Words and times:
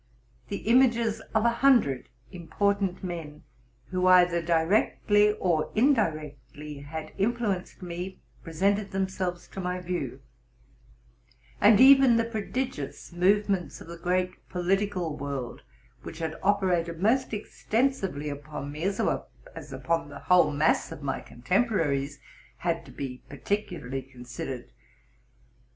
The 0.47 0.63
images 0.67 1.19
of 1.35 1.45
a 1.45 1.51
hundred 1.61 2.09
important 2.31 3.03
men, 3.03 3.43
who 3.91 4.07
either 4.07 4.41
directly 4.41 5.33
or 5.33 5.69
indirectly 5.75 6.79
had 6.79 7.13
influenced 7.19 7.83
me, 7.83 8.19
presented 8.43 8.89
themselves 8.89 9.47
to 9.49 9.59
my 9.61 9.79
view; 9.79 10.19
and 11.61 11.79
even 11.79 12.15
the 12.17 12.23
prodigious 12.23 13.11
movements 13.13 13.79
of 13.79 13.85
the 13.85 13.95
great 13.95 14.31
po 14.49 14.63
litical 14.63 15.15
world, 15.15 15.61
which 16.01 16.17
had 16.17 16.35
operated 16.41 16.99
most 16.99 17.31
extensively 17.31 18.27
upon 18.27 18.71
me, 18.71 18.81
as 18.81 18.97
well 18.99 19.29
as 19.53 19.71
upon 19.71 20.09
the 20.09 20.17
whole 20.21 20.49
mass 20.49 20.91
of 20.91 21.03
my 21.03 21.19
contemporaries, 21.19 22.19
had 22.57 22.85
to 22.85 22.91
be 22.91 23.21
particularly 23.29 24.01
considered. 24.01 24.71